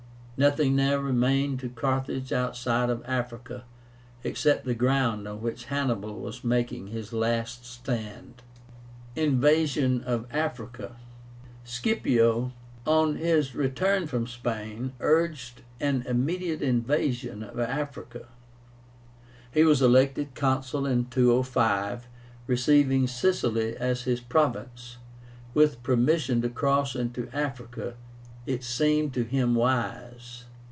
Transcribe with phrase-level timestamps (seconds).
[0.39, 3.63] Nothing now remained to Carthage outside of Africa,
[4.23, 8.41] except the ground on which Hannibal was making his last stand.
[9.15, 10.95] INVASION OF AFRICA.
[11.63, 12.53] Scipio,
[12.87, 18.25] on his return from Spain, urged an immediate invasion of Africa.
[19.53, 22.07] He was elected Consul in 205,
[22.47, 24.97] receiving Sicily as his province,
[25.53, 27.95] with permission to cross into Africa if
[28.47, 30.45] it seemed to him wise.